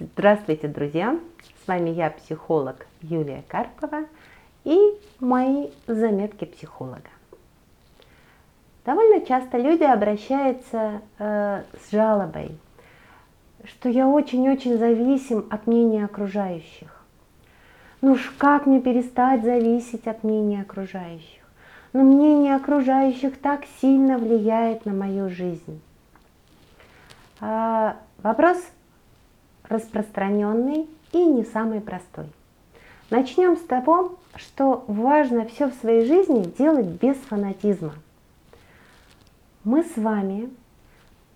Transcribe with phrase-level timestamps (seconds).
[0.00, 1.18] Здравствуйте, друзья!
[1.64, 4.04] С вами я, психолог Юлия Карпова
[4.62, 4.78] и
[5.18, 7.10] мои заметки психолога.
[8.84, 12.56] Довольно часто люди обращаются э, с жалобой,
[13.64, 17.02] что я очень-очень зависим от мнения окружающих.
[18.00, 21.42] Ну уж как мне перестать зависеть от мнения окружающих?
[21.92, 25.80] Но мнение окружающих так сильно влияет на мою жизнь.
[27.40, 28.58] А, вопрос
[29.68, 32.26] распространенный и не самый простой.
[33.10, 37.94] Начнем с того, что важно все в своей жизни делать без фанатизма.
[39.64, 40.50] Мы с вами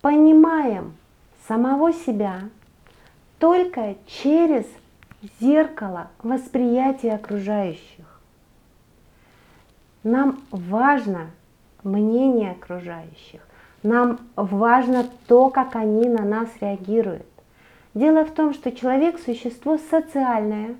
[0.01, 0.93] понимаем
[1.47, 2.41] самого себя
[3.39, 4.65] только через
[5.39, 8.05] зеркало восприятия окружающих.
[10.03, 11.27] Нам важно
[11.83, 13.41] мнение окружающих,
[13.83, 17.25] нам важно то, как они на нас реагируют.
[17.93, 20.75] Дело в том, что человек– существо социальное,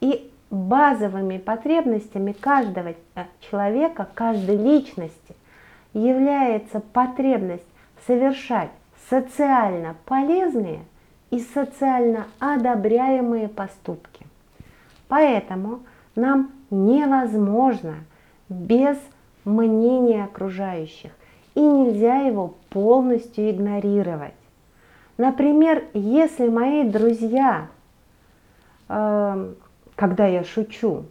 [0.00, 5.34] и базовыми потребностями каждого э, человека, каждой личности
[5.92, 7.66] является потребность
[8.06, 8.70] совершать
[9.08, 10.80] социально полезные
[11.30, 14.26] и социально одобряемые поступки.
[15.08, 15.80] Поэтому
[16.14, 17.96] нам невозможно
[18.48, 18.98] без
[19.44, 21.12] мнения окружающих,
[21.54, 24.34] и нельзя его полностью игнорировать.
[25.18, 27.68] Например, если мои друзья,
[28.88, 29.54] э,
[29.94, 31.04] когда я шучу,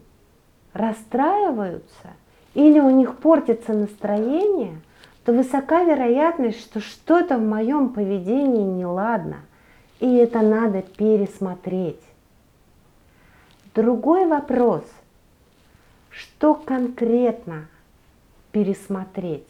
[0.74, 2.10] расстраиваются
[2.54, 4.80] или у них портится настроение,
[5.24, 9.38] то высока вероятность, что что-то в моем поведении неладно,
[10.00, 12.02] и это надо пересмотреть.
[13.74, 14.84] Другой вопрос,
[16.12, 17.66] что конкретно
[18.52, 19.48] пересмотреть?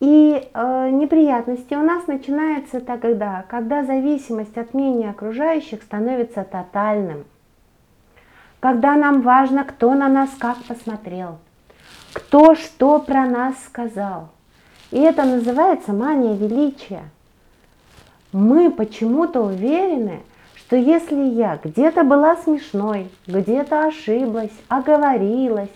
[0.00, 7.24] И э, неприятности у нас начинаются тогда, когда зависимость от мнения окружающих становится тотальным.
[8.60, 11.38] Когда нам важно, кто на нас как посмотрел,
[12.14, 14.30] кто что про нас сказал.
[14.90, 17.02] И это называется мания величия.
[18.32, 20.20] Мы почему-то уверены,
[20.54, 25.70] что если я где-то была смешной, где-то ошиблась, оговорилась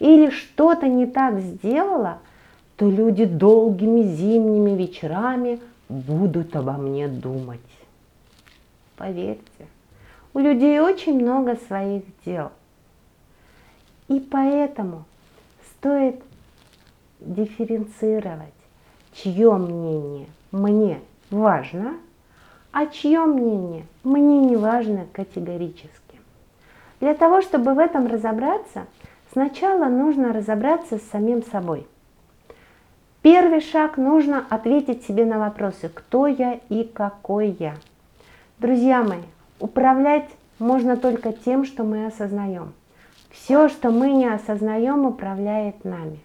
[0.00, 2.18] или что-то не так сделала–
[2.78, 5.58] то люди долгими зимними вечерами
[5.88, 7.58] будут обо мне думать.
[8.96, 9.66] Поверьте,
[10.32, 12.52] у людей очень много своих дел.
[14.06, 15.06] И поэтому
[15.72, 16.22] стоит
[17.18, 18.54] дифференцировать,
[19.12, 21.00] чье мнение мне
[21.30, 21.94] важно,
[22.70, 25.90] а чье мнение мне не важно категорически.
[27.00, 28.86] Для того, чтобы в этом разобраться,
[29.32, 31.84] сначала нужно разобраться с самим собой–
[33.22, 37.74] Первый шаг нужно ответить себе на вопросы, кто я и какой я.
[38.58, 39.22] Друзья мои,
[39.58, 40.28] управлять
[40.60, 42.72] можно только тем, что мы осознаем.
[43.30, 46.20] Все, что мы не осознаем, управляет нами.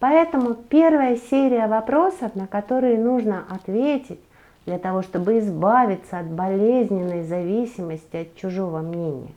[0.00, 4.20] Поэтому первая серия вопросов, на которые нужно ответить
[4.66, 9.32] для того, чтобы избавиться от болезненной зависимости от чужого мнения,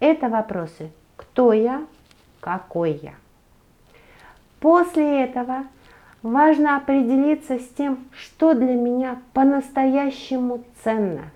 [0.00, 1.82] это вопросы «Кто я?»,
[2.40, 3.12] «Какой я?».
[4.60, 5.64] После этого–
[6.22, 11.30] Важно определиться с тем, что для меня по-настоящему ценно,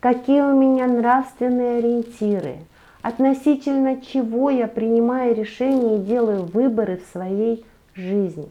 [0.00, 2.56] какие у меня нравственные ориентиры,
[3.02, 8.48] относительно чего я принимаю решения и делаю выборы в своей жизни.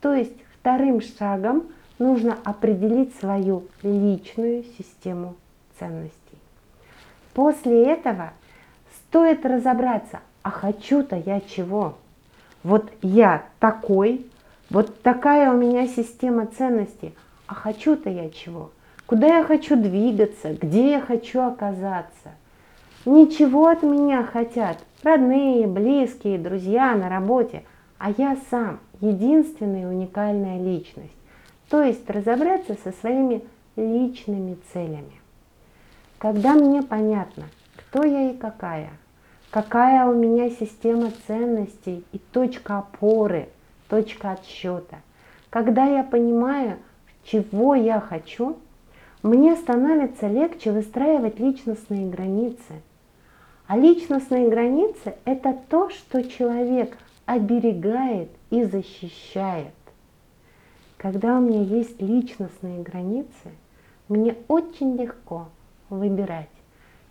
[0.00, 1.64] То есть вторым шагом
[1.98, 5.34] нужно определить свою личную систему
[5.80, 6.38] ценностей.
[7.34, 8.32] После этого
[8.94, 11.94] стоит разобраться, а хочу-то я чего?
[12.62, 14.26] Вот я такой,
[14.70, 17.14] вот такая у меня система ценностей.
[17.46, 18.70] А хочу-то я чего?
[19.06, 20.52] Куда я хочу двигаться?
[20.52, 22.34] Где я хочу оказаться?
[23.06, 27.62] Ничего от меня хотят родные, близкие, друзья на работе,
[27.96, 31.16] а я сам единственная уникальная личность.
[31.70, 33.42] То есть разобраться со своими
[33.76, 35.22] личными целями.
[36.18, 37.44] Когда мне понятно,
[37.76, 38.90] кто я и какая,
[39.50, 43.48] какая у меня система ценностей и точка опоры–
[43.88, 45.00] точка отсчета.
[45.50, 46.78] Когда я понимаю,
[47.24, 48.56] чего я хочу,
[49.22, 52.82] мне становится легче выстраивать личностные границы.
[53.66, 56.96] А личностные границы– это то, что человек
[57.26, 59.74] оберегает и защищает.
[60.96, 63.50] Когда у меня есть личностные границы,
[64.08, 65.48] мне очень легко
[65.90, 66.48] выбирать,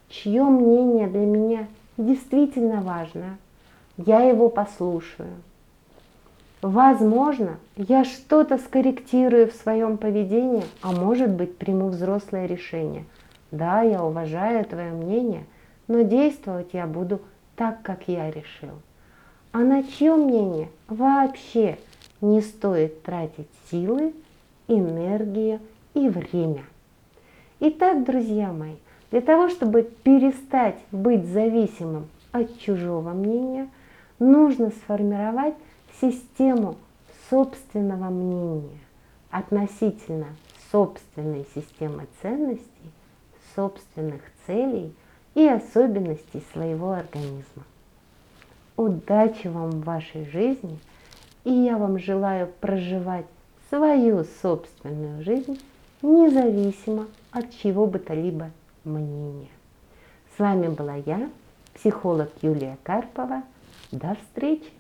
[0.10, 3.38] чье мнение для меня действительно важно.
[3.98, 5.36] Я его послушаю,
[6.62, 13.06] Возможно, я что-то скорректирую в своем поведении, а может быть приму взрослое решение.
[13.52, 15.46] Да, я уважаю твое мнение,
[15.88, 17.22] но действовать я буду
[17.56, 18.74] так, как я решил.
[19.52, 21.78] А на чье мнение вообще
[22.22, 24.14] не стоит тратить силы,
[24.68, 25.60] энергию
[25.94, 26.64] и время.
[27.60, 28.76] Итак, друзья мои,
[29.12, 33.70] для того, чтобы перестать быть зависимым от чужого мнения,
[34.20, 35.56] нужно сформировать
[36.02, 36.76] систему
[37.30, 38.80] собственного мнения
[39.30, 40.28] относительно
[40.72, 42.92] собственной системы ценностей,
[43.56, 44.94] собственных целей
[45.36, 47.64] и особенностей своего организма.
[48.76, 50.80] Удачи вам в вашей жизни,
[51.44, 53.26] и я вам желаю проживать
[53.70, 55.60] свою собственную жизнь
[56.02, 58.52] независимо от чего бы то либо
[58.84, 59.50] мнения.
[60.36, 61.30] С вами была я,
[61.74, 63.44] психолог Юлия Карпова.
[63.92, 64.77] До встречи!